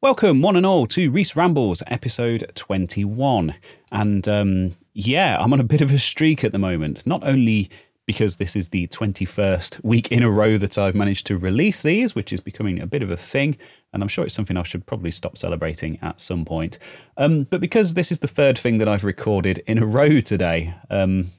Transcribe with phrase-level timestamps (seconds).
[0.00, 3.56] Welcome, one and all, to Rees Rambles, episode 21.
[3.90, 7.04] And um, yeah, I'm on a bit of a streak at the moment.
[7.04, 7.68] Not only
[8.06, 12.14] because this is the 21st week in a row that I've managed to release these,
[12.14, 13.56] which is becoming a bit of a thing,
[13.92, 16.78] and I'm sure it's something I should probably stop celebrating at some point.
[17.16, 20.76] Um, but because this is the third thing that I've recorded in a row today.
[20.90, 21.32] Um,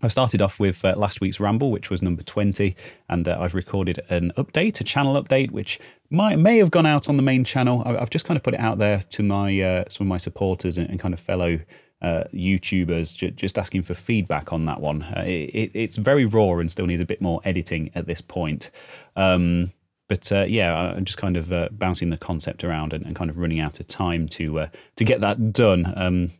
[0.00, 2.76] I started off with uh, last week's ramble, which was number 20,
[3.08, 5.80] and uh, I've recorded an update, a channel update, which
[6.10, 7.82] might, may have gone out on the main channel.
[7.84, 10.18] I, have just kind of put it out there to my uh, some of my
[10.18, 11.60] supporters and, and kind of fellow
[12.00, 15.02] uh, YouTubers, j- just asking for feedback on that one.
[15.02, 18.70] Uh, it, it's very raw and still needs a bit more editing at this point.
[19.16, 19.72] Um,
[20.08, 23.36] but uh, yeah, I'm just kind of bouncing the concept around and, and, kind of
[23.36, 25.92] running out of time to to get that done.
[25.94, 26.30] Um,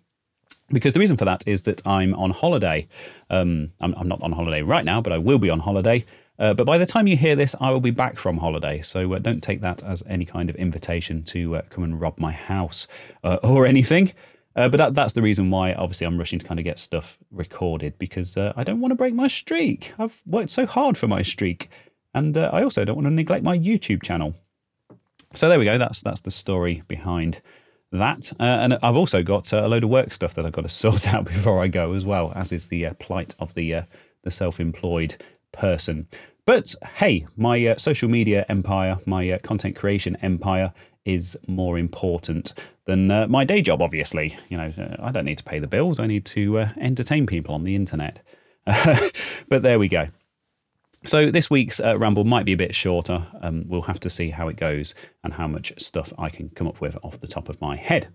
[0.71, 2.89] because the reason for that is that I'm on holiday.
[3.31, 6.05] Um, I'm, I'm, not on holiday right now, but I will be on holiday.
[6.39, 8.81] Uh, but by the time you hear this, I will be back from holiday.
[8.83, 12.19] So uh, don't take that as any kind of invitation to uh, come and rob
[12.19, 12.87] my house
[13.25, 14.13] uh, or anything.
[14.55, 17.19] Uh, but that, that's the reason why, obviously, I'm rushing to kind of get stuff
[17.31, 19.93] recorded because uh, I don't want to break my streak.
[19.99, 21.69] I've worked so hard for my streak.
[22.15, 24.35] And I also don't want to neglect my YouTube channel.
[25.35, 25.79] So there we go.
[25.79, 27.41] That's, that's the story behind
[27.93, 28.33] that.
[28.41, 31.27] And I've also got a load of work stuff that I've got to sort out
[31.27, 33.83] before I go as well, as is the plight of the
[34.25, 35.17] the self-employed
[35.53, 36.09] person.
[36.49, 40.73] But hey, my uh, social media empire, my uh, content creation empire
[41.05, 42.55] is more important
[42.87, 43.83] than my day job.
[43.83, 46.01] Obviously, you know, I don't need to pay the bills.
[46.01, 48.27] I need to entertain people on the internet.
[48.65, 50.09] but there we go.
[51.05, 53.27] So this week's uh, ramble might be a bit shorter.
[53.43, 56.67] Um, we'll have to see how it goes and how much stuff I can come
[56.67, 58.09] up with off the top of my head.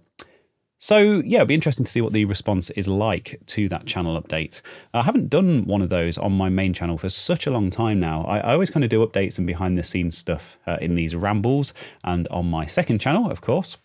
[0.84, 4.22] So yeah, it'll be interesting to see what the response is like to that channel
[4.22, 4.59] update.
[4.94, 8.02] I haven't done one of those on my main channel for such a long time
[8.02, 8.25] now.
[8.25, 11.16] I, I always kind of do updates and behind the scenes stuff uh, in these
[11.16, 13.78] rambles and on my second channel, of course,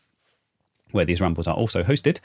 [0.91, 2.19] where these rambles are also hosted.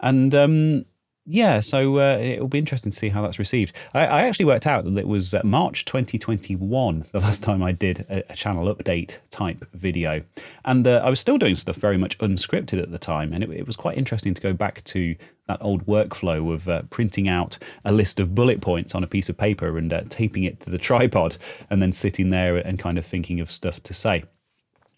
[0.00, 0.86] And um,
[1.28, 3.74] yeah, so uh, it'll be interesting to see how that's received.
[3.92, 7.72] I, I, actually worked out that it was uh, March 2021 the last time I
[7.72, 10.22] did a, a channel update type video.
[10.64, 13.32] And uh, I was still doing stuff very much unscripted at the time.
[13.32, 15.16] And it, it was quite interesting to go back to
[15.48, 19.28] that old workflow of uh, printing out a list of bullet points on a piece
[19.28, 21.36] of paper and uh, taping it to the tripod
[21.68, 24.22] and then sitting there and kind of thinking of stuff to say,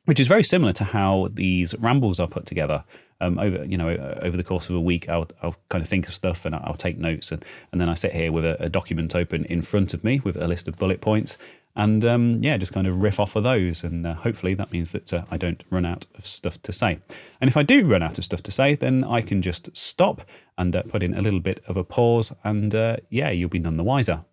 [0.05, 2.85] which is very similar to how these rambles are put together
[3.21, 3.89] um, over you know
[4.23, 6.75] over the course of a week, I'll, I'll kind of think of stuff and I'll
[6.75, 9.95] take notes, and, and then I sit here with a, a document open in front
[9.95, 11.39] of me with a list of bullet points,
[11.79, 14.93] and um, yeah, just kind of riff off of those, and uh, hopefully that means
[14.93, 16.99] that uh, I don't run out of stuff to say.
[17.41, 20.23] And if I do run out of stuff to say, then I can just stop
[20.57, 23.61] and uh, put in a little bit of a pause, and uh, yeah, you'll be
[23.61, 24.25] none the wiser.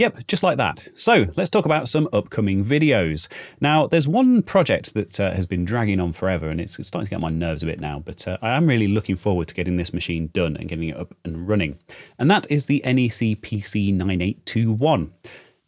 [0.00, 0.88] Yep, just like that.
[0.96, 3.28] So let's talk about some upcoming videos.
[3.60, 7.10] Now, there's one project that uh, has been dragging on forever and it's starting to
[7.10, 9.76] get my nerves a bit now, but uh, I am really looking forward to getting
[9.76, 11.78] this machine done and getting it up and running.
[12.18, 15.12] And that is the NEC PC 9821.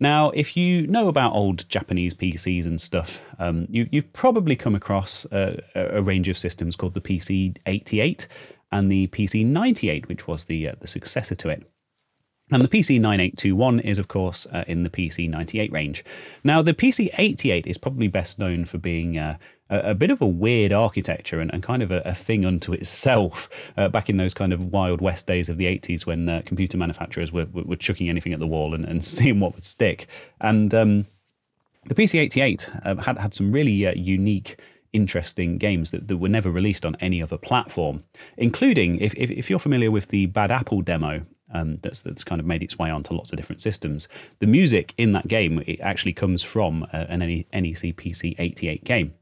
[0.01, 4.75] Now, if you know about old Japanese PCs and stuff, um, you, have probably come
[4.75, 8.29] across uh, a, a range of systems called the PC 88
[8.73, 11.67] and the PC 98, which was the, uh, the successor to it.
[12.53, 16.05] And the PC9821 is, of course, uh, in the PC98 range.
[16.45, 19.39] Now, the PC88 is probably best known for being uh,
[19.71, 23.49] a, bit of a weird architecture and, and kind of a, a, thing unto itself
[23.79, 26.77] uh, back in those kind of Wild West days of the 80s when uh, computer
[26.77, 30.07] manufacturers were, were, chucking anything at the wall and, and seeing what would stick.
[30.39, 31.07] And um,
[31.87, 34.61] the PC88 uh, had, had some really uh, unique
[34.93, 38.05] interesting games that, that were never released on any other platform,
[38.37, 42.41] including, if, if, if you're familiar with the Bad Apple demo um, that's that's kind
[42.41, 44.09] of made its way onto lots of different systems.
[44.41, 49.15] The music in that game it actually comes from uh, an NEC PC 88 game.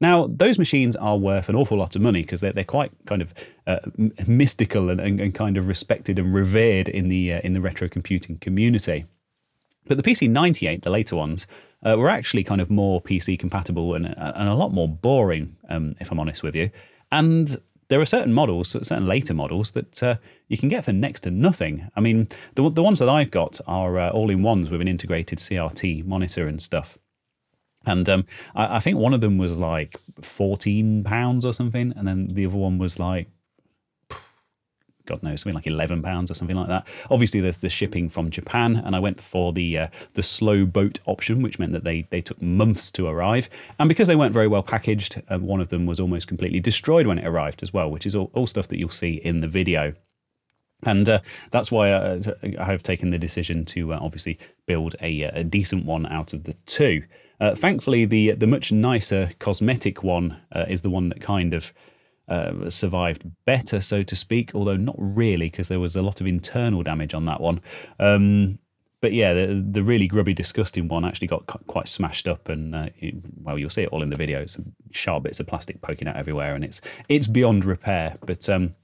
[0.00, 3.20] Now, those machines are worth an awful lot of money because they're, they're quite kind
[3.20, 3.34] of
[3.66, 3.78] uh,
[4.26, 7.88] mystical and, and, and, kind of respected and revered in the uh, in the retro
[7.88, 9.06] computing community.
[9.86, 11.46] But the PC 98, the later ones,
[11.84, 15.56] uh, were actually kind of more PC compatible and, uh, and a lot more boring,
[15.68, 16.70] um, if I'm honest with you.
[17.10, 17.58] And
[17.88, 20.16] there are certain models, certain later models that uh,
[20.48, 21.88] you can get for next to nothing.
[21.96, 24.88] I mean, the, the ones that I've got are uh, all in ones with an
[24.88, 26.98] integrated CRT monitor and stuff.
[27.86, 31.94] And um, I, I, think one of them was like £14 or something.
[31.96, 33.28] And then the other one was like
[35.08, 36.86] God knows, something like eleven pounds or something like that.
[37.10, 41.00] Obviously, there's the shipping from Japan, and I went for the uh, the slow boat
[41.06, 43.50] option, which meant that they they took months to arrive.
[43.78, 47.06] And because they weren't very well packaged, uh, one of them was almost completely destroyed
[47.06, 49.48] when it arrived as well, which is all, all stuff that you'll see in the
[49.48, 49.94] video.
[50.84, 51.20] And uh,
[51.50, 52.20] that's why I, uh,
[52.60, 56.32] I, have taken the decision to uh, obviously build a, uh, a, decent one out
[56.32, 57.02] of the two.
[57.40, 61.72] Uh, thankfully, the the much nicer cosmetic one uh, is the one that kind of
[62.28, 64.54] uh, survived better, so to speak.
[64.54, 67.60] Although not really, because there was a lot of internal damage on that one.
[67.98, 68.58] Um,
[69.00, 72.88] but yeah, the, the really grubby, disgusting one actually got quite smashed up, and uh,
[73.42, 74.42] well, you'll see it all in the video.
[74.42, 74.60] videos.
[74.90, 78.16] Sharp bits of plastic poking out everywhere, and it's it's beyond repair.
[78.24, 78.74] But um,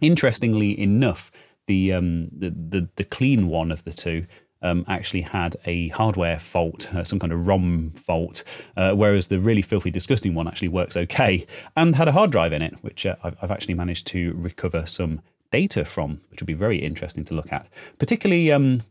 [0.00, 1.30] interestingly enough,
[1.66, 4.26] the, um, the the the clean one of the two
[4.66, 8.42] um, actually had a hardware fault, uh, some kind of ROM fault,
[8.76, 11.46] uh, whereas the really filthy, disgusting one actually works okay
[11.76, 14.86] and had a hard drive in it, which uh, I've, I've, actually managed to recover
[14.86, 15.20] some
[15.50, 17.68] data from, which will be very interesting to look at.
[17.98, 18.82] Particularly, um,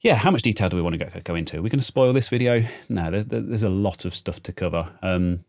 [0.00, 1.58] yeah, how much detail do we want to go, go into?
[1.58, 2.64] Are we going to spoil this video?
[2.88, 4.90] No, there, there's a lot of stuff to cover.
[5.02, 5.44] Um,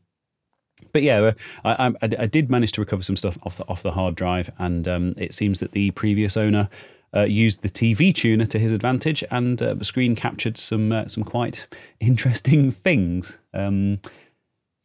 [0.92, 1.32] but yeah, uh,
[1.64, 4.52] I, I, I, did manage to recover some stuff off the, off the hard drive,
[4.58, 6.70] and um, it seems that the previous owner
[7.16, 11.24] uh, used the TV tuner to his advantage and uh, screen captured some uh, some
[11.24, 11.68] quite
[12.00, 13.38] interesting things.
[13.54, 14.00] Um,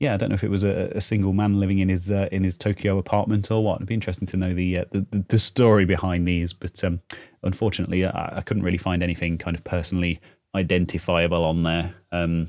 [0.01, 2.29] yeah, I don't know if it was a, a single man living in his uh,
[2.31, 3.77] in his Tokyo apartment or what.
[3.77, 7.01] It'd be interesting to know the the, the, story behind these, but um,
[7.43, 10.21] unfortunately, I, I, couldn't really find anything kind of personally
[10.55, 11.95] identifiable on there.
[12.13, 12.49] Um,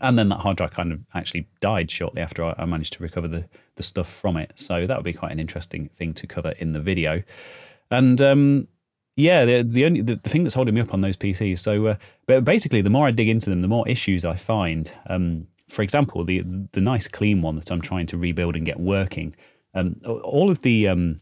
[0.00, 3.02] and then that hard drive kind of actually died shortly after I, I, managed to
[3.02, 4.52] recover the the stuff from it.
[4.54, 7.22] So that would be quite an interesting thing to cover in the video.
[7.90, 8.68] And um,
[9.16, 11.60] yeah, the, the only the, the, thing that's holding me up on those PCs.
[11.60, 11.96] So, uh,
[12.26, 14.92] but basically, the more I dig into them, the more issues I find.
[15.06, 18.80] Um, for example, the the nice clean one that I'm trying to rebuild and get
[18.80, 19.34] working,
[19.74, 21.20] um, all of the um,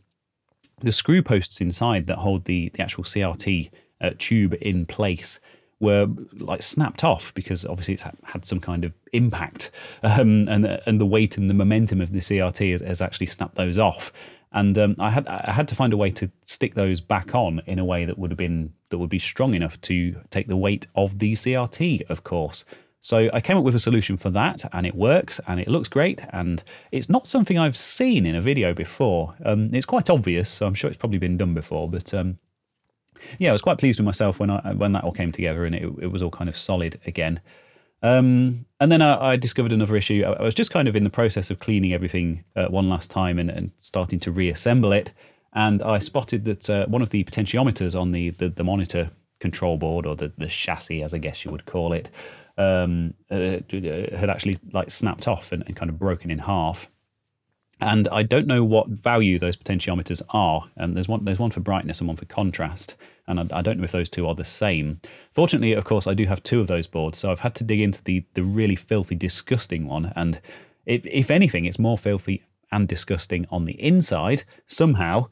[0.80, 5.38] the screw posts inside that hold the the actual CRT uh, tube in place
[5.80, 6.06] were
[6.38, 9.70] like snapped off because obviously it's had some kind of impact,
[10.02, 13.56] um, and and the weight and the momentum of the CRT has, has actually snapped
[13.56, 14.12] those off.
[14.54, 17.62] And um, I had I had to find a way to stick those back on
[17.66, 20.56] in a way that would have been that would be strong enough to take the
[20.56, 22.64] weight of the CRT, of course.
[23.00, 25.88] So I came up with a solution for that, and it works, and it looks
[25.88, 26.62] great, and
[26.92, 29.34] it's not something I've seen in a video before.
[29.44, 31.90] Um, it's quite obvious, so I'm sure it's probably been done before.
[31.90, 32.38] But um,
[33.38, 35.74] yeah, I was quite pleased with myself when I when that all came together, and
[35.74, 37.40] it, it was all kind of solid again.
[38.02, 40.24] Um, and then I, I, discovered another issue.
[40.26, 43.12] I, I, was just kind of in the process of cleaning everything uh, one last
[43.12, 45.12] time and, and, starting to reassemble it,
[45.52, 49.76] and I spotted that uh, one of the potentiometers on the, the, the monitor control
[49.76, 52.10] board or the, the chassis, as I guess you would call it,
[52.58, 56.88] um, uh, had actually like snapped off and, and, kind of broken in half.
[57.82, 60.70] And I don't know what value those potentiometers are.
[60.76, 62.94] And there's one there's one for brightness and one for contrast.
[63.26, 65.00] And I, I, don't know if those two are the same.
[65.32, 67.80] Fortunately, of course, I do have two of those boards, so I've had to dig
[67.80, 70.12] into the the really filthy, disgusting one.
[70.14, 70.40] And
[70.86, 75.26] if if anything, it's more filthy and disgusting on the inside somehow.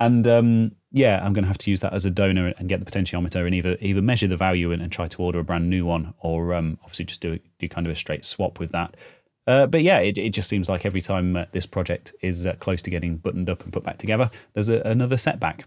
[0.00, 2.82] And um, yeah, I'm going to have to use that as a donor and get
[2.82, 5.68] the potentiometer and either either measure the value and, and try to order a brand
[5.68, 8.96] new one, or um, obviously just do do kind of a straight swap with that.
[9.48, 12.52] Uh, but yeah, it, it just seems like every time uh, this project is uh,
[12.60, 15.64] close to getting buttoned up and put back together, there's a, another setback.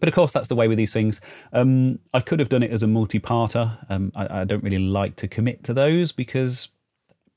[0.00, 1.20] But of course, that's the way with these things.
[1.52, 3.78] Um, I could have done it as a multi-parter.
[3.88, 6.70] Um, I, I, don't really like to commit to those because,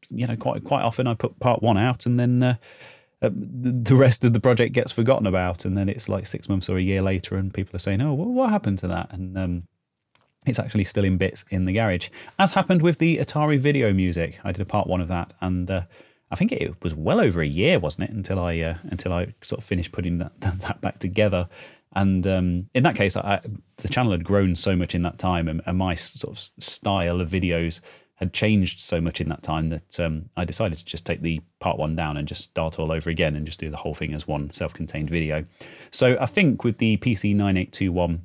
[0.09, 2.55] you know, quite quite often I put part one out and then uh,
[3.21, 6.69] uh, the rest of the project gets forgotten about, and then it's like six months
[6.69, 9.37] or a year later, and people are saying, "Oh, well, what happened to that?" And
[9.37, 9.67] um,
[10.45, 12.09] it's actually still in bits in the garage,
[12.39, 14.39] as happened with the Atari video music.
[14.43, 15.83] I did a part one of that, and uh,
[16.31, 19.33] I think it was well over a year, wasn't it, until I uh, until I
[19.41, 21.47] sort of finished putting that that back together.
[21.93, 23.41] And um, in that case, I,
[23.77, 27.19] the channel had grown so much in that time, and, and my sort of style
[27.19, 27.81] of videos
[28.15, 31.41] had changed so much in that time that um, I decided to just take the
[31.59, 34.13] part one down and just start all over again and just do the whole thing
[34.13, 35.43] as one self-contained video.
[35.89, 38.23] So I think with the PC 9821,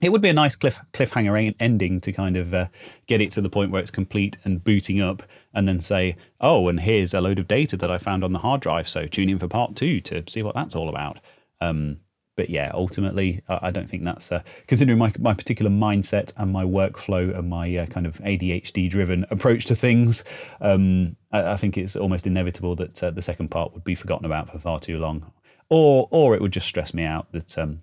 [0.00, 2.66] it would be a nice cliff cliffhanger ending to kind of uh,
[3.06, 6.68] get it to the point where it's complete and booting up, and then say, "Oh,
[6.68, 8.88] and here's a load of data that I found on the hard drive.
[8.88, 11.18] So tune in for part two to see what that's all about."
[11.60, 12.00] Um,
[12.38, 16.62] but yeah, ultimately, I don't think that's uh, considering my my particular mindset and my
[16.62, 20.22] workflow and my uh, kind of ADHD driven approach to things.
[20.60, 24.24] Um, I, I, think it's almost inevitable that uh, the second part would be forgotten
[24.24, 25.32] about for far too long,
[25.68, 27.82] or or it would just stress me out that um,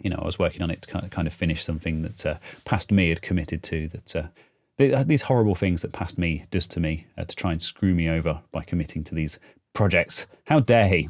[0.00, 2.90] you know I was working on it to kind of, finish something that uh, past
[2.90, 4.16] me had committed to that.
[4.16, 4.28] Uh,
[4.78, 8.10] uh, these horrible things that past me does to me to try and screw me
[8.10, 9.38] over by committing to these
[9.72, 10.26] projects.
[10.44, 11.08] How dare he?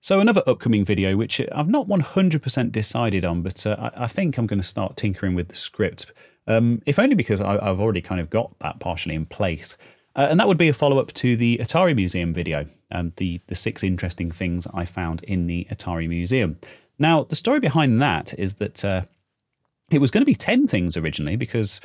[0.00, 4.38] So another upcoming video, which I've not 100% decided on, but uh, I, I, think
[4.38, 6.06] I'm going to start tinkering with the script,
[6.46, 9.76] um, if only because I, have already kind of got that partially in place.
[10.14, 13.54] Uh, and that would be a follow-up to the Atari Museum video, um, the, the
[13.54, 16.58] six interesting things I found in the Atari Museum.
[16.98, 19.02] Now, the story behind that is that uh,
[19.90, 21.80] it was going to be 10 things originally, because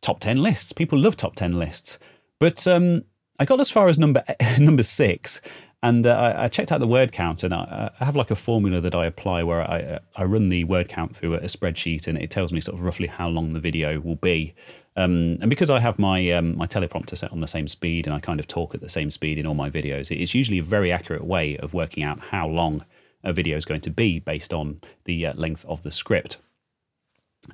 [0.00, 0.72] top 10 lists.
[0.72, 1.98] People love top 10 lists.
[2.38, 3.04] But um,
[3.38, 4.22] I got as far as number
[4.58, 5.40] number six,
[5.82, 8.36] and uh, I, I, checked out the word count, and I, I, have like a
[8.36, 12.06] formula that I apply where I, uh, I run the word count through a spreadsheet,
[12.06, 14.54] and it tells me sort of roughly how long the video will be.
[14.96, 18.14] Um, and because I have my um, my teleprompter set on the same speed, and
[18.14, 20.64] I kind of talk at the same speed in all my videos, it's usually a
[20.64, 22.84] very accurate way of working out how long
[23.24, 26.38] a video is going to be based on the uh, length of the script.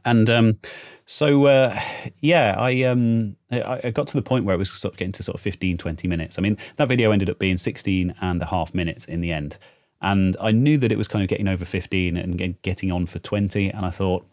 [0.05, 0.59] And um,
[1.07, 1.81] so, uh,
[2.21, 5.23] yeah, I, um, I got to the point where it was sort of getting to
[5.23, 6.39] sort of 15, 20 minutes.
[6.39, 9.57] I mean, that video ended up being 16 and a half minutes in the end.
[10.01, 13.19] And I knew that it was kind of getting over 15 and getting on for
[13.19, 13.71] 20.
[13.71, 14.27] And I thought,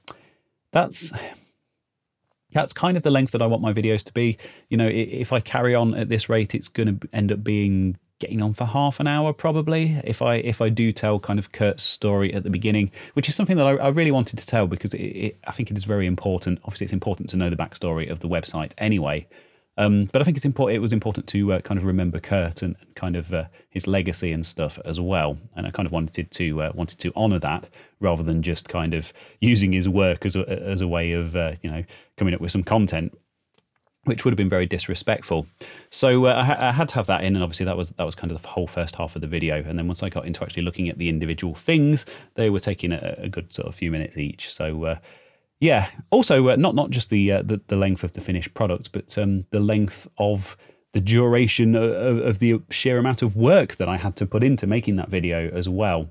[0.71, 1.13] that's
[2.51, 4.37] that's kind of the length that I want my videos to be.
[4.69, 7.97] You know, if I carry on at this rate, it's going to end up being
[8.19, 11.51] getting on for half an hour probably if I if I do tell kind of
[11.51, 14.67] Curt's story at the beginning, which is something that I, I really wanted to tell
[14.67, 16.59] because it, it, I think it is very important.
[16.63, 19.27] Obviously, it's important to know the backstory of the website anyway.
[19.77, 20.77] Um, but I think it's important.
[20.77, 24.31] It was important to uh, kind of remember Curt and kind of uh, his legacy
[24.31, 25.37] and stuff as well.
[25.55, 27.69] And I kind of wanted to uh, wanted to honour that
[27.99, 31.55] rather than just kind of using his work as a, as a way of uh,
[31.61, 31.83] you know
[32.15, 33.17] coming up with some content
[34.05, 35.45] which would have been very disrespectful.
[35.89, 38.15] So uh, I, I, had to have that in, and obviously that was that was
[38.15, 39.63] kind of the whole first half of the video.
[39.63, 42.91] And then once I got into actually looking at the individual things, they were taking
[42.91, 44.51] a, a good sort of few minutes each.
[44.51, 44.97] So uh,
[45.59, 48.91] yeah, also uh, not not just the, uh, the, the length of the finished product,
[48.91, 50.57] but um, the length of
[50.93, 54.65] the duration of, of, the sheer amount of work that I had to put into
[54.65, 56.09] making that video as well.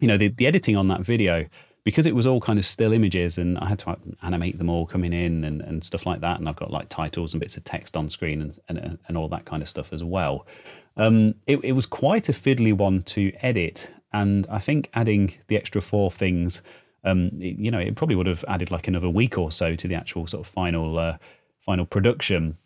[0.00, 1.46] You know, the, the editing on that video
[1.86, 4.86] because it was all kind of still images and I had to animate them all
[4.86, 6.40] coming in and, and stuff like that.
[6.40, 9.28] And I've got like titles and bits of text on screen and, and, and all
[9.28, 10.48] that kind of stuff as well.
[10.96, 13.88] Um, it, it was quite a fiddly one to edit.
[14.12, 16.60] And I think adding the extra four things,
[17.04, 19.86] um, it, you know, it probably would have added like another week or so to
[19.86, 21.18] the actual sort of final, uh,
[21.60, 22.58] final production.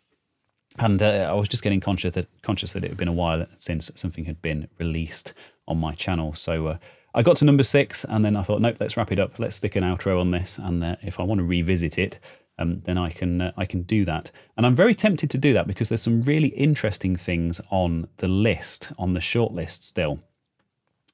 [0.79, 3.45] And uh, I was just getting conscious that conscious that it had been a while
[3.59, 5.35] since something had been released
[5.67, 6.33] on my channel.
[6.33, 6.77] So uh,
[7.13, 9.37] I got to number six, and then I thought, nope, let's wrap it up.
[9.37, 12.19] Let's stick an outro on this, and uh, if I want to revisit it,
[12.57, 14.31] um, then I can uh, I can do that.
[14.55, 18.27] And I'm very tempted to do that because there's some really interesting things on the
[18.27, 20.19] list, on the short list still.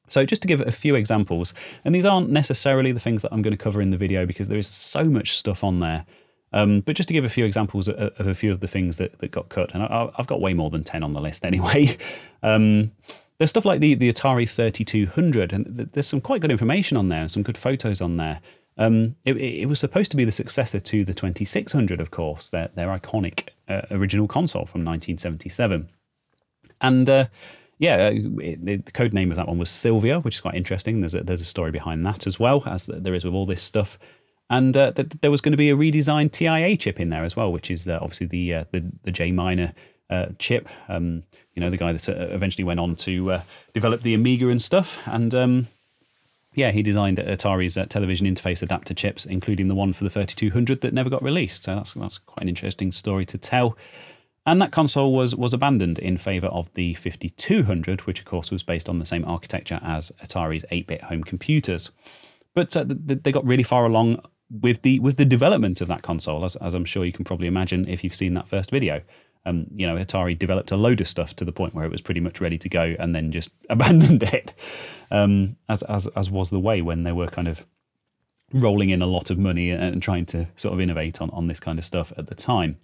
[0.10, 3.42] So just to give a few examples, and these aren't necessarily the things that I'm
[3.42, 6.06] going to cover in the video because there is so much stuff on there.
[6.54, 8.98] Um, but just to give a few examples of, of, a few of the things
[8.98, 11.46] that, that got cut, and I, have got way more than 10 on the list
[11.46, 11.98] anyway.
[12.44, 12.92] Um,
[13.38, 17.27] there's stuff like the, the Atari 3200, and there's some quite good information on there
[17.27, 18.41] some good photos on there.
[18.79, 22.70] Um, it, it, was supposed to be the successor to the 2600, of course, their,
[22.75, 25.89] their iconic uh, original console from 1977.
[26.79, 27.25] And uh,
[27.79, 31.01] yeah, uh, it, the code name of that one was Sylvia, which is quite interesting.
[31.01, 33.63] There's a, there's a story behind that as well, as there is with all this
[33.63, 33.98] stuff.
[34.50, 37.36] And uh, th- there was going to be a redesigned TIA chip in there as
[37.36, 39.74] well, which is uh, obviously the, uh, the, the Jay Miner
[40.37, 40.69] chip.
[40.87, 41.23] Um,
[41.57, 43.41] you know, the guy that uh, eventually went on to uh,
[43.73, 44.99] develop the Amiga and stuff.
[45.07, 45.67] And um,
[46.53, 50.81] yeah, he designed Atari's uh, television interface adapter chips, including the one for the 3200
[50.81, 51.63] that never got released.
[51.63, 53.75] So that's that's quite an interesting story to tell.
[54.45, 58.61] And that console was was abandoned in favour of the 5200, which of course was
[58.61, 61.91] based on the same architecture as Atari's 8-bit home computers.
[62.53, 66.45] But uh, they got really far along with the with the development of that console,
[66.45, 69.01] as, as I'm sure you can probably imagine if you've seen that first video
[69.46, 72.01] um, you know, Atari developed a load of stuff to the point where it was
[72.01, 74.53] pretty much ready to go, and then just abandoned it,
[75.12, 77.65] um, as as as was the way when they were kind of
[78.53, 81.60] rolling in a lot of money and trying to sort of innovate on on this
[81.60, 82.77] kind of stuff at the time.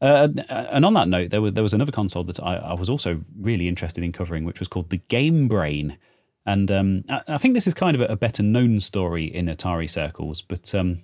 [0.00, 2.88] Uh, and on that note, there was there was another console that I, I, was
[2.88, 5.98] also really interested in covering, which was called the Game Brain.
[6.46, 9.46] And um, I, I, think this is kind of a, a, better known story in
[9.46, 11.02] Atari circles, but um,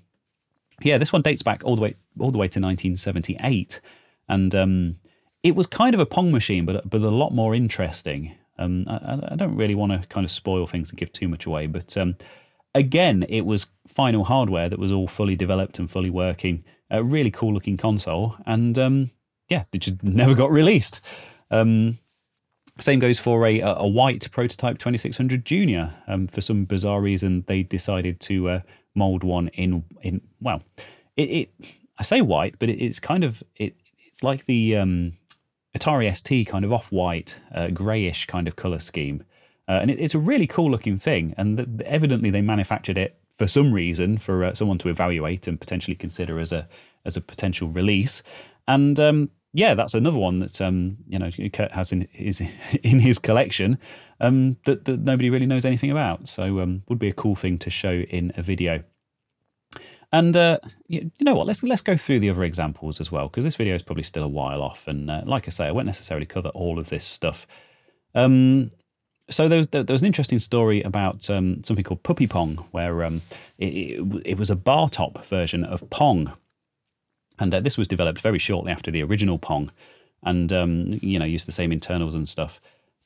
[0.81, 3.81] yeah, this one dates back all the way all the way to 1978
[4.29, 4.97] and um,
[5.43, 8.35] it was kind of a Pong machine, but but a lot more interesting.
[8.59, 11.45] Um, I, I, don't really want to kind of spoil things and give too much
[11.45, 12.17] away, but um,
[12.73, 16.65] again, it was final hardware that was all fully developed and fully working.
[16.89, 19.11] A really cool looking console, and um,
[19.49, 21.01] yeah, it just never got released.
[21.51, 21.99] Um,
[22.81, 25.95] same goes for a, a white prototype 2600 Junior.
[26.09, 28.61] Um, for some bizarre reason, they decided to uh,
[28.95, 30.63] mold one in in well,
[31.17, 31.51] it, it
[31.99, 33.77] I say white, but it, it's kind of it
[34.15, 35.15] it's like the um,
[35.77, 39.25] Atari ST kind of off white, uh, greyish kind of colour scheme.
[39.67, 41.35] Uh, and it, it's a really cool looking thing.
[41.37, 45.61] And the, evidently, they manufactured it for some reason for uh, someone to evaluate and
[45.61, 46.69] potentially consider as a
[47.05, 48.23] as a potential release.
[48.69, 52.41] And um, yeah, that's another one that um, you know Curt has in his
[52.85, 53.79] in his collection
[54.21, 56.29] um, that, that nobody really knows anything about.
[56.29, 58.85] So um, would be a cool thing to show in a video.
[60.15, 61.49] And uh, you, know what?
[61.49, 64.23] Let's let's go through the other examples as well, because this video is probably still
[64.23, 64.87] a while off.
[64.87, 67.49] And uh, like I say, I won't necessarily cover all of this stuff.
[68.15, 68.71] Um,
[69.29, 73.03] so there was, there was, an interesting story about um, something called Puppy Pong, where
[73.03, 73.23] um,
[73.59, 76.33] it, it, it, was a bar top version of Pong,
[77.41, 79.73] and uh, this was developed very shortly after the original Pong,
[80.23, 82.61] and um, you know used the same internals and stuff,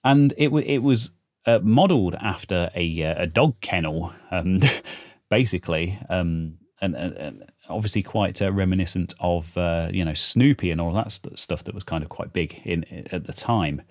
[0.05, 1.11] and it it was
[1.47, 4.61] uh, modelled after a uh, a dog kennel, um,
[5.31, 5.99] basically.
[6.81, 11.39] And, and, obviously quite uh, reminiscent of uh, you know Snoopy and all that st-
[11.39, 13.83] stuff that was kind of quite big in at the time.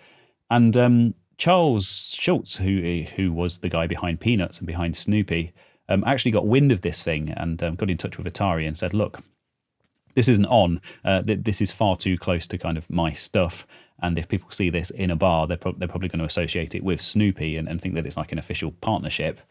[0.49, 5.53] And um, Charles Schulz, who who was the guy behind Peanuts and behind Snoopy,
[5.89, 8.77] um, actually got wind of this thing and um, got in touch with Atari and
[8.77, 9.19] said, "Look,
[10.15, 10.81] this isn't on.
[11.03, 13.67] Uh, th- this is far too close to kind of my stuff."
[14.01, 16.75] And if people see this in a bar, they're, pro- they're probably going to associate
[16.75, 19.41] it with Snoopy and, and think that it's like an official partnership.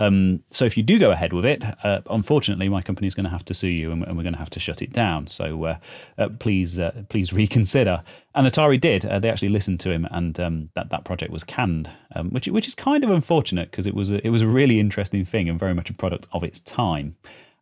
[0.00, 3.24] Um, so if you do go ahead with it, uh, unfortunately, my company is going
[3.24, 5.26] to have to sue you, and, and we're going to have to shut it down.
[5.26, 5.76] So uh,
[6.16, 8.02] uh, please, uh, please reconsider.
[8.34, 9.04] And Atari did.
[9.04, 12.48] Uh, they actually listened to him, and um, that that project was canned, um, which
[12.48, 15.48] which is kind of unfortunate because it was a, it was a really interesting thing
[15.48, 17.16] and very much a product of its time.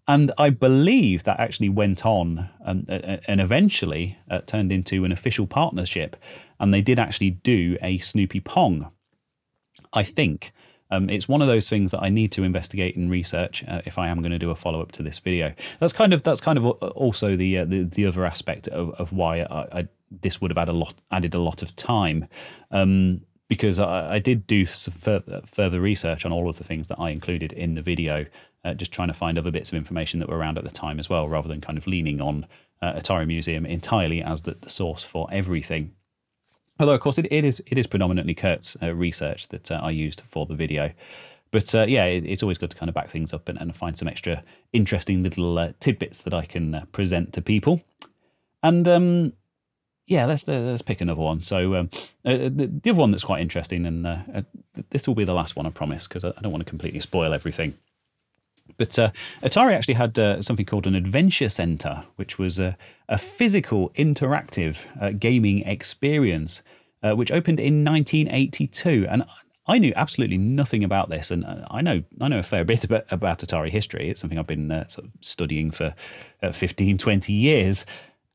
[0.06, 5.46] And I believe that actually went on um, and eventually uh, turned into an official
[5.46, 6.16] partnership.
[6.58, 8.90] And they did actually do a Snoopy Pong,
[9.92, 10.52] I think.
[10.90, 13.98] Um, it's one of those things that I need to investigate and research uh, if
[13.98, 15.52] I am going to do a follow up to this video.
[15.80, 19.12] That's kind of that's kind of also the uh, the, the, other aspect of, of
[19.12, 22.26] why I, I, this would have had a lot added a lot of time.
[22.70, 27.00] Um, because I, I, did do further, further research on all of the things that
[27.00, 28.26] I included in the video,
[28.64, 31.00] uh, just trying to find other bits of information that were around at the time
[31.00, 32.46] as well, rather than kind of leaning on
[32.82, 35.92] uh, Atari Museum entirely as the, the source for everything.
[36.78, 39.90] Although, of course, it, it is it is predominantly Curt's uh, research that uh, I
[39.90, 40.92] used for the video.
[41.50, 43.74] But uh, yeah, it, it's always good to kind of back things up and, and
[43.74, 44.42] find some extra
[44.72, 47.82] interesting little uh, tidbits that I can uh, present to people.
[48.62, 49.32] And um,
[50.06, 51.40] yeah, let's let's pick another one.
[51.40, 51.90] So um,
[52.24, 54.44] uh, the, the, other one that's quite interesting, and
[54.90, 57.00] this will be the last one, I promise, because I, I don't want to completely
[57.00, 57.74] spoil everything.
[58.76, 58.90] But
[59.42, 62.76] Atari actually had something called an Adventure Center, which was a,
[63.08, 66.62] a physical, interactive gaming experience,
[67.02, 69.06] uh, which opened in 1982.
[69.08, 69.24] And
[69.66, 72.84] I knew absolutely nothing about this, and uh, I know I know a fair bit
[72.84, 74.08] about, about Atari history.
[74.08, 75.94] It's something I've been uh, sort of studying for
[76.52, 77.84] 15, 20 years.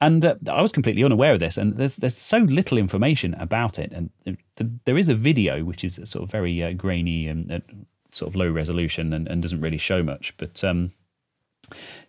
[0.02, 3.94] And I was completely unaware of this, and there's there's so little information about it.
[3.94, 4.10] And
[4.84, 7.62] there is a video which is sort of very grainy and
[8.12, 10.36] sort of low resolution and, and doesn't really show much.
[10.38, 10.92] But um,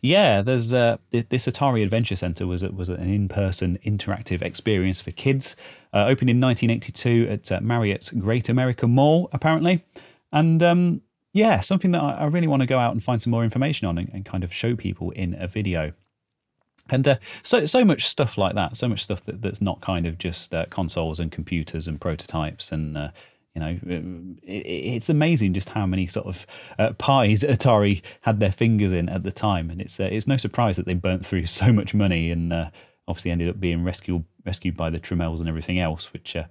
[0.00, 5.56] yeah, there's uh, this Atari Adventure Center was was an in-person interactive experience for kids.
[5.92, 9.84] Uh, opened in 1982 at uh, Marriott's Great America Mall, apparently,
[10.32, 13.30] and um, yeah, something that I, I, really want to go out and find some
[13.30, 15.92] more information on and, and kind of show people in a video.
[16.90, 20.04] And uh, so so much stuff like that, so much stuff that, that's not kind
[20.06, 23.08] of just uh, consoles and computers and prototypes and uh,
[23.54, 23.78] you know,
[24.42, 26.46] it's amazing just how many sort of
[26.78, 30.36] uh, pies Atari had their fingers in at the time, and it's uh, it's no
[30.36, 32.70] surprise that they burnt through so much money and uh,
[33.06, 36.44] obviously ended up being rescued rescued by the Tramiels and everything else, which uh,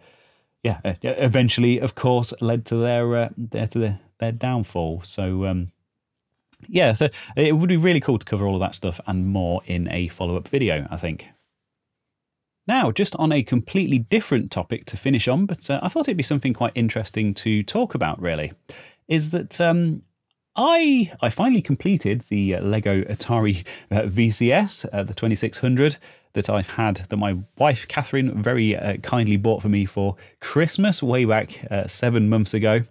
[0.63, 5.01] yeah, uh, eventually, of course, led to their uh, their to their, their downfall.
[5.03, 5.45] So.
[5.45, 5.71] Um,
[6.69, 9.61] yeah, so it would be really cool to cover all of that stuff and more
[9.65, 11.27] in a follow up video, I think.
[12.67, 16.17] Now, just on a completely different topic to finish on, but uh, I thought it'd
[16.17, 18.53] be something quite interesting to talk about, really,
[19.07, 20.03] is that um,
[20.55, 25.97] I I finally completed the uh, Lego Atari uh, VCS, uh, the 2600
[26.33, 31.03] that I've had, that my wife Catherine very uh, kindly bought for me for Christmas
[31.03, 32.81] way back uh, seven months ago.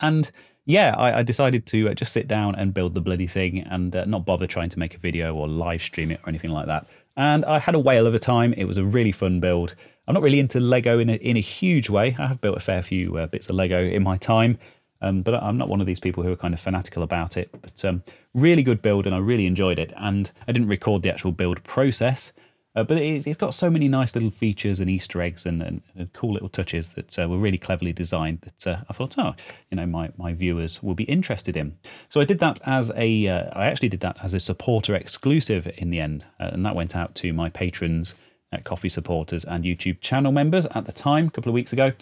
[0.00, 0.30] And
[0.64, 4.26] yeah, I, I decided to just sit down and build the bloody thing and not
[4.26, 7.44] bother trying to make a video or live stream it or anything like that and
[7.44, 8.52] I had a whale of a time.
[8.54, 9.74] It was a really fun build.
[10.06, 12.14] I'm not really into Lego in a, in a huge way.
[12.18, 14.58] I have built a fair few uh, bits of Lego in my time,
[15.00, 17.50] um, but I'm not one of these people who are kind of fanatical about it.
[17.60, 18.02] But um,
[18.34, 19.92] really good build, and I really enjoyed it.
[19.96, 22.32] And I didn't record the actual build process,
[22.76, 25.82] uh, but it's, it's got so many nice little features and Easter eggs and, and,
[25.96, 28.42] and cool little touches that uh, were really cleverly designed.
[28.42, 29.34] That uh, I thought, oh,
[29.70, 31.76] you know, my my viewers will be interested in.
[32.10, 35.72] So I did that as a, uh, I actually did that as a supporter exclusive
[35.78, 38.14] in the end, uh, and that went out to my patrons,
[38.64, 41.92] coffee supporters, and YouTube channel members at the time, a couple of weeks ago,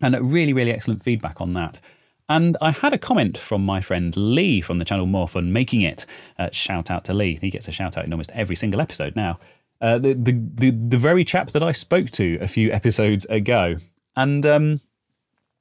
[0.00, 1.80] and really, really excellent feedback on that.
[2.28, 5.82] And I had a comment from my friend Lee from the channel More Fun Making
[5.82, 6.06] It.
[6.38, 7.38] Uh, shout out to Lee.
[7.40, 9.38] He gets a shout out in almost every single episode now.
[9.80, 13.76] Uh, the, the, the the very chap that I spoke to a few episodes ago,
[14.16, 14.80] and um,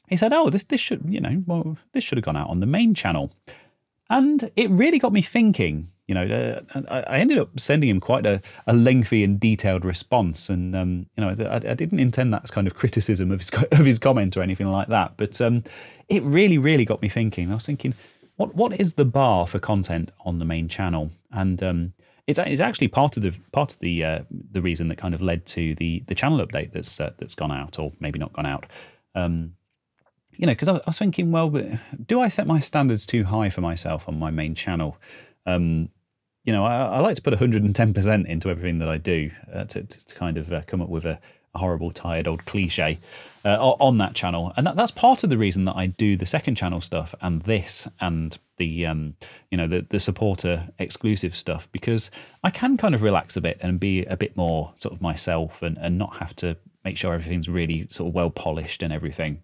[0.08, 2.62] he said, "Oh, this this should you know well this should have gone out on
[2.62, 3.32] the main channel."
[4.10, 5.90] And it really got me thinking.
[6.08, 10.76] You know, I ended up sending him quite a, a lengthy and detailed response, and
[10.76, 13.86] um, you know, I, I, didn't intend that as kind of criticism of his of
[13.86, 15.14] his comment or anything like that.
[15.18, 15.64] But um,
[16.08, 17.50] it really, really got me thinking.
[17.50, 17.96] I was thinking,
[18.36, 21.10] what what is the bar for content on the main channel?
[21.32, 21.94] And um,
[22.28, 25.22] it's, it's actually part of the part of the uh, the reason that kind of
[25.22, 28.46] led to the the channel update that's uh, that's gone out, or maybe not gone
[28.46, 28.66] out.
[29.16, 29.54] Um,
[30.38, 31.50] you know, because I, was thinking, well,
[32.06, 34.98] do I set my standards too high for myself on my main channel?
[35.46, 35.90] Um,
[36.46, 39.84] you know, I, I, like to put 110% into everything that I do uh, to,
[39.84, 41.20] to, kind of uh, come up with a,
[41.56, 43.00] a, horrible, tired old cliche
[43.44, 44.54] uh, on that channel.
[44.56, 47.42] And that, that's part of the reason that I do the second channel stuff and
[47.42, 49.16] this and the, um,
[49.50, 52.12] you know, the, the supporter exclusive stuff because
[52.44, 55.64] I can kind of relax a bit and be a bit more sort of myself
[55.64, 59.42] and, and not have to make sure everything's really sort of well polished and everything.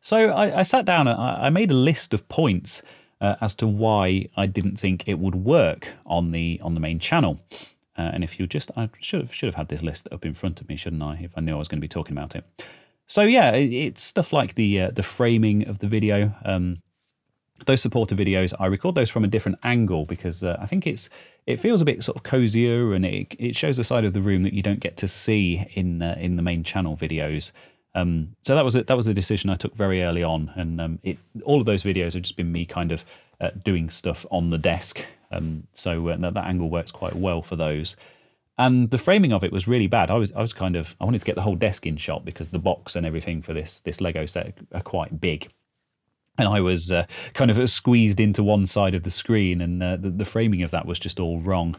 [0.00, 2.82] So I, I sat down and I, I made a list of points
[3.20, 6.98] uh, as to why I didn't think it would work on the on the main
[6.98, 7.40] channel.
[7.96, 10.34] Uh, and if you just, I should have should have had this list up in
[10.34, 11.20] front of me, shouldn't I?
[11.22, 12.44] If I knew I was going to be talking about it.
[13.06, 16.34] So yeah, it, it's stuff like the uh, the framing of the video.
[16.44, 16.82] Um,
[17.66, 21.08] those supporter videos, I record those from a different angle because uh, I think it's
[21.46, 24.22] it feels a bit sort of cozier and it it shows a side of the
[24.22, 27.52] room that you don't get to see in uh, in the main channel videos.
[27.94, 30.80] Um, so that was a, that was a decision I took very early on, and
[30.80, 33.04] um, it all of those videos have just been me kind of
[33.40, 35.04] uh, doing stuff on the desk.
[35.30, 37.96] Um, so uh, that, that angle works quite well for those.
[38.56, 40.10] And the framing of it was really bad.
[40.10, 42.24] I was I was kind of I wanted to get the whole desk in shot
[42.24, 45.48] because the box and everything for this this Lego set are quite big.
[46.36, 49.96] And I was uh, kind of squeezed into one side of the screen, and uh,
[49.96, 51.76] the, the framing of that was just all wrong.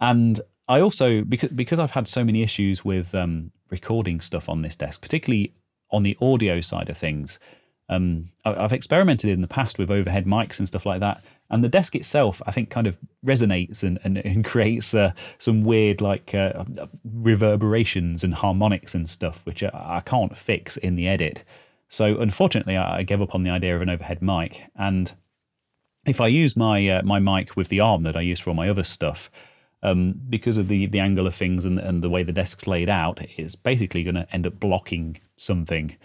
[0.00, 4.62] And I also because because I've had so many issues with um, recording stuff on
[4.62, 5.52] this desk, particularly
[5.90, 7.40] on the audio side of things.
[7.88, 11.68] Um, I've experimented in the past with overhead mics and stuff like that, and the
[11.68, 16.32] desk itself, I think, kind of resonates and, and, and creates uh, some weird like
[16.36, 16.64] uh,
[17.02, 21.42] reverberations and harmonics and stuff, which I can't fix in the edit.
[21.88, 25.12] So unfortunately, I gave up on the idea of an overhead mic, and
[26.06, 28.56] if I use my uh, my mic with the arm that I use for all
[28.56, 29.32] my other stuff,
[29.82, 32.88] um, because of the the angle of things and, and the way the desk's laid
[32.88, 35.96] out, it's basically going to end up blocking something.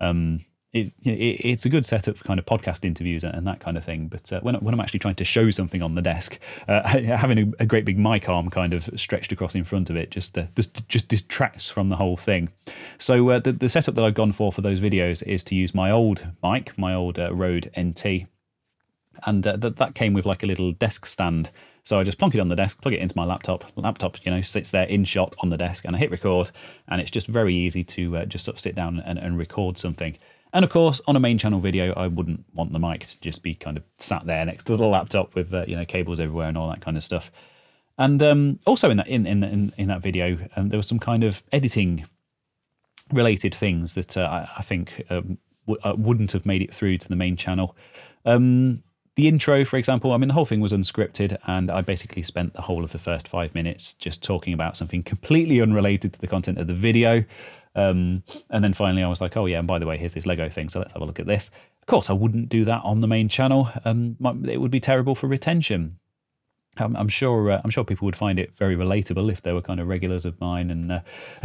[0.00, 0.44] Um,
[0.74, 3.84] it, it, it's a good setup for kind of podcast interviews and, that kind of
[3.84, 4.08] thing.
[4.08, 7.38] But uh, when, when I'm actually trying to show something on the desk, uh, having
[7.38, 10.36] a, a, great big mic arm kind of stretched across in front of it just
[10.36, 12.48] uh, just, just distracts from the whole thing.
[12.98, 15.74] So uh, the the setup that I've gone for for those videos is to use
[15.74, 18.26] my old mic, my old uh, Rode NT,
[19.24, 21.50] and uh, that that came with like a little desk stand
[21.84, 23.64] so I just plonk it on the desk, plug it into my laptop.
[23.76, 26.50] Laptop, you know, sits there in shot on the desk, and I hit record,
[26.88, 29.76] and it's just very easy to uh, just sort of sit down and, and record
[29.76, 30.16] something.
[30.54, 33.42] And of course, on a main channel video, I wouldn't want the mic to just
[33.42, 36.48] be kind of sat there next to the laptop with uh, you know cables everywhere
[36.48, 37.30] and all that kind of stuff.
[37.98, 41.22] And um, also in that in in in, that video, um, there was some kind
[41.22, 42.06] of editing
[43.12, 47.08] related things that uh, I, I, think um, uh, wouldn't have made it through to
[47.08, 47.76] the main channel.
[48.24, 48.82] Um,
[49.16, 52.52] the intro, for example, I mean, the whole thing was unscripted, and I basically spent
[52.54, 56.26] the whole of the first five minutes just talking about something completely unrelated to the
[56.26, 57.24] content of the video.
[57.76, 60.26] Um, and then finally, I was like, oh, yeah, and by the way, here's this
[60.26, 61.50] Lego thing, so let's have a look at this.
[61.80, 63.70] Of course, I wouldn't do that on the main channel.
[63.84, 64.16] Um,
[64.48, 65.98] it would be terrible for retention.
[66.76, 67.52] I'm, sure.
[67.52, 70.24] Uh, I'm sure people would find it very relatable if they were kind of regulars
[70.24, 71.00] of mine and uh,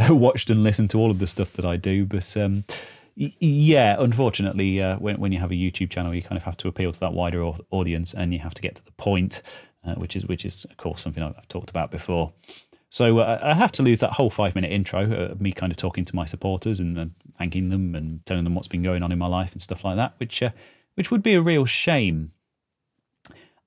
[0.14, 2.04] watched and listened to all of the stuff that I do.
[2.04, 2.64] But um,
[3.16, 6.68] yeah, unfortunately, uh, when when you have a YouTube channel, you kind of have to
[6.68, 9.42] appeal to that wider audience, and you have to get to the point,
[9.84, 12.32] uh, which is which is of course something I've talked about before.
[12.90, 15.76] So uh, I have to lose that whole five minute intro of me kind of
[15.76, 19.18] talking to my supporters and, thanking them and telling them what's been going on in
[19.18, 20.50] my life and stuff like that, which uh,
[20.94, 22.32] which would be a real shame.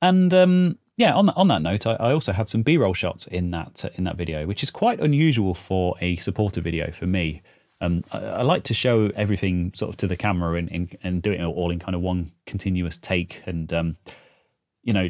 [0.01, 2.93] And um, yeah, on that on that note, I, I also had some B roll
[2.93, 7.07] shots in that in that video, which is quite unusual for a supporter video for
[7.07, 7.41] me.
[7.83, 11.21] Um, I, I, like to show everything sort of to the camera and, and, and
[11.21, 13.41] do it all in kind of one continuous take.
[13.45, 13.97] And, um,
[14.83, 15.09] you know,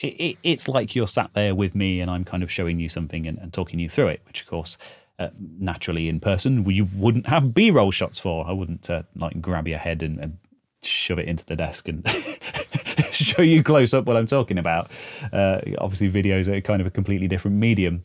[0.00, 2.90] it, it, it's like you're sat there with me and I'm kind of showing you
[2.90, 4.76] something and, and talking you through it, which of course,
[5.18, 8.46] uh, naturally in person, you wouldn't have B roll shots for.
[8.46, 10.38] I wouldn't uh, like grab your head and, and
[10.82, 12.06] shove it into the desk and
[13.12, 14.90] show you close up what I'm talking about.
[15.32, 18.04] Uh, obviously, videos are kind of a completely different medium.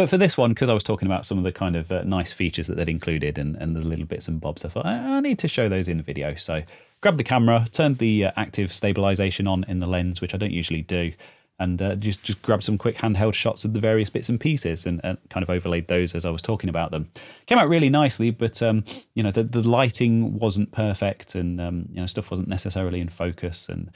[0.00, 2.04] But for this one, because I was talking about some of the kind of uh,
[2.04, 4.96] nice features that they'd included and, and the little bits and bobs, I thought I,
[4.96, 6.34] I need to show those in the video.
[6.36, 6.62] So
[7.02, 10.52] grabbed the camera, turned the uh, active stabilization on in the lens, which I don't
[10.52, 11.12] usually do,
[11.58, 14.86] and uh, just just grabbed some quick handheld shots of the various bits and pieces
[14.86, 17.10] and, and, kind of overlaid those as I was talking about them.
[17.44, 21.84] Came out really nicely, but um, you know the, the lighting wasn't perfect, and um,
[21.92, 23.90] you know stuff wasn't necessarily in focus, and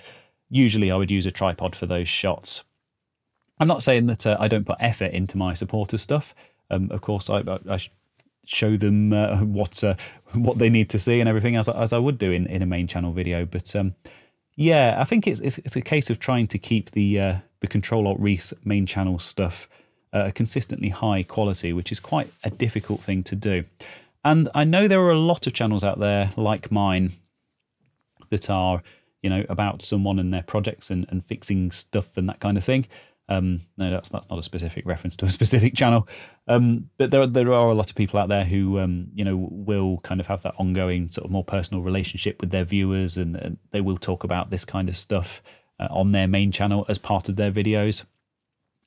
[0.51, 2.63] usually I would use a tripod for those shots.
[3.59, 6.35] I'm not saying that uh, I don't put effort into my supporters stuff.
[6.71, 7.79] Um, of course, I, I,
[8.47, 9.95] show them uh, what uh,
[10.35, 12.67] what they need to see and everything as as I would do in, in a
[12.67, 13.45] main channel video.
[13.45, 13.95] But um,
[14.57, 17.67] yeah, I think it's, it's, it's a case of trying to keep the uh, the
[17.67, 19.69] Control Alt Rees main channel stuff
[20.13, 23.65] uh, consistently high quality, which is quite a difficult thing to do.
[24.25, 27.13] And I know there are a lot of channels out there like mine
[28.31, 28.83] that are
[29.23, 32.65] you know about someone and their projects and, and fixing stuff and that kind of
[32.65, 32.87] thing.
[33.29, 36.07] Um, no, that's that's not a specific reference to a specific channel,
[36.47, 39.49] um, but there there are a lot of people out there who um, you know
[39.51, 43.37] will kind of have that ongoing sort of more personal relationship with their viewers, and,
[43.37, 45.43] and they will talk about this kind of stuff
[45.81, 48.05] uh, on their main channel as part of their videos.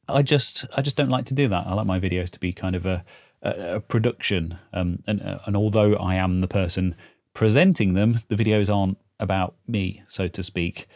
[0.07, 1.65] I just I just don't like to do that.
[1.65, 3.03] I like my videos to be kind of a
[3.41, 6.95] a, a production, um, and and although I am the person
[7.33, 10.87] presenting them, the videos aren't about me, so to speak,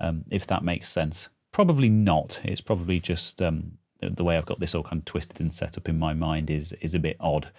[0.00, 1.28] um, if that makes sense.
[1.56, 2.38] Probably not.
[2.44, 5.78] It's probably just um, the way I've got this all kind of twisted and set
[5.78, 7.50] up in my mind is is a bit odd.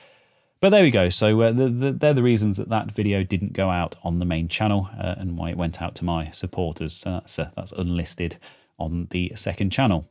[0.60, 1.10] But there we go.
[1.10, 4.26] So uh, the, the, they're the reasons that that video didn't go out on the
[4.26, 6.94] main channel uh, and why it went out to my supporters.
[6.94, 8.38] So that's uh, that's unlisted
[8.78, 10.08] on the second channel.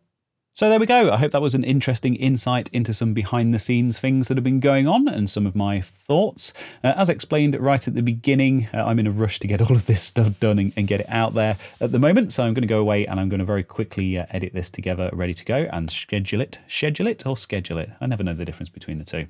[0.56, 1.12] So there we go.
[1.12, 4.44] I hope that was an interesting insight into some behind the scenes things that have
[4.44, 6.54] been going on and some of my thoughts.
[6.82, 9.76] Uh, as explained right at the beginning, uh, I'm in a rush to get all
[9.76, 12.32] of this stuff done and, and, get it out there at the moment.
[12.32, 14.70] So I'm going to go away and I'm going to very quickly uh, edit this
[14.70, 16.58] together, ready to go, and schedule it.
[16.68, 17.90] Schedule it or schedule it?
[18.00, 19.26] I never know the difference between the two.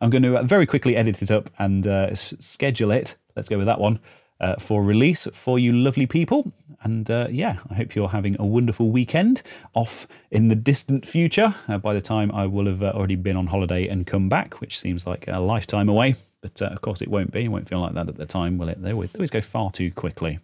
[0.00, 3.16] I'm going to uh, very quickly edit it up and uh, schedule it.
[3.36, 4.00] Let's go with that one
[4.40, 6.52] uh, for release for you lovely people.
[6.84, 9.42] And uh, yeah, I hope you're having a wonderful weekend
[9.72, 11.54] off in the distant future.
[11.66, 14.60] Uh, by the time I will have uh, already been on holiday and come back,
[14.60, 16.16] which seems like a lifetime away.
[16.42, 17.44] But uh, of course, it won't be.
[17.44, 18.82] It won't feel like that at the time, will it?
[18.82, 20.40] They always, they always go far too quickly.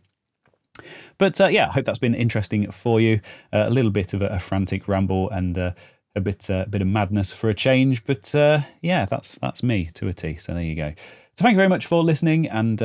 [1.18, 3.20] But uh, yeah, I hope that's been interesting for you.
[3.53, 5.74] a little bit of a, a frantic ramble and a
[6.22, 8.07] bit a bit of madness for a change.
[8.07, 8.33] But
[8.81, 10.37] yeah, that's that's me to a T.
[10.37, 10.94] So there you go.
[11.35, 12.81] So thank you very much for listening and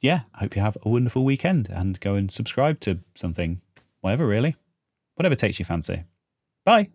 [0.00, 3.60] yeah, I hope you have a wonderful weekend and go and subscribe to something,
[4.00, 4.56] whatever, really.
[5.14, 6.04] Whatever takes your fancy.
[6.64, 6.90] Bye.